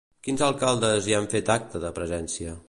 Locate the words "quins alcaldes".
0.27-1.11